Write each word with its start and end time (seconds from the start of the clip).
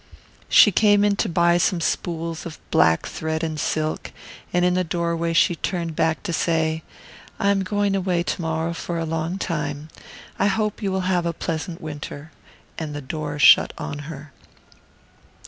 She 0.49 0.71
came 0.71 1.03
in 1.05 1.15
to 1.17 1.29
buy 1.29 1.59
some 1.59 1.79
spools 1.79 2.47
of 2.47 2.57
black 2.71 3.05
thread 3.05 3.43
and 3.43 3.59
silk, 3.59 4.11
and 4.51 4.65
in 4.65 4.73
the 4.73 4.83
doorway 4.83 5.31
she 5.33 5.53
turned 5.53 5.95
back 5.95 6.23
to 6.23 6.33
say: 6.33 6.81
"I 7.39 7.49
am 7.51 7.61
going 7.61 7.95
away 7.95 8.23
to 8.23 8.41
morrow 8.41 8.73
for 8.73 8.97
a 8.97 9.05
long 9.05 9.37
time. 9.37 9.89
I 10.39 10.47
hope 10.47 10.81
you 10.81 10.91
will 10.91 11.01
have 11.01 11.27
a 11.27 11.33
pleasant 11.33 11.81
winter." 11.81 12.31
And 12.79 12.95
the 12.95 13.01
door 13.01 13.37
shut 13.37 13.73
on 13.77 13.99
her. 14.09 14.33